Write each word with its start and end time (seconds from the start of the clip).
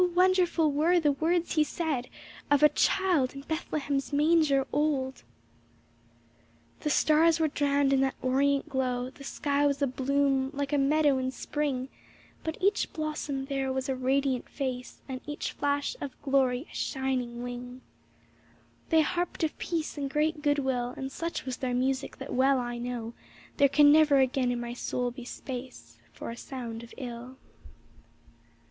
wonderful 0.15 0.71
were 0.71 0.99
the 0.99 1.11
words 1.11 1.53
he 1.53 1.63
said 1.63 2.05
ŌĆö 2.05 2.09
Of 2.55 2.63
a 2.63 2.69
Child 2.69 3.35
in 3.35 3.41
Bethlehem's 3.41 4.11
manger 4.11 4.65
old. 4.73 5.21
The 6.79 6.89
stars 6.89 7.39
were 7.39 7.47
drowned 7.49 7.93
in 7.93 8.01
that 8.01 8.15
orient 8.19 8.67
glow; 8.67 9.11
The 9.11 9.23
sky 9.23 9.67
was 9.67 9.79
abloom 9.79 10.49
like 10.55 10.73
a 10.73 10.79
meadow 10.79 11.19
in 11.19 11.29
spring; 11.29 11.87
But 12.43 12.57
each 12.59 12.91
blossom 12.93 13.45
there 13.45 13.71
was 13.71 13.87
a 13.89 13.95
radiant 13.95 14.49
face 14.49 15.03
And 15.07 15.21
each 15.27 15.51
flash 15.51 15.95
of 16.01 16.19
glory 16.23 16.65
a 16.71 16.73
shining 16.73 17.43
wing; 17.43 17.81
They 18.89 19.01
harped 19.01 19.43
of 19.43 19.55
peace 19.59 19.99
and 19.99 20.09
great 20.09 20.41
good 20.41 20.57
will, 20.57 20.95
And 20.97 21.11
such 21.11 21.45
was 21.45 21.57
their 21.57 21.75
music 21.75 22.17
that 22.17 22.33
well 22.33 22.57
I 22.57 22.79
know 22.79 23.13
There 23.57 23.69
can 23.69 23.91
never 23.91 24.17
again 24.19 24.51
in 24.51 24.59
my 24.59 24.73
soul 24.73 25.11
be 25.11 25.25
space 25.25 25.99
For 26.11 26.31
a 26.31 26.35
sound 26.37 26.81
of 26.81 26.91
ill. 26.97 27.37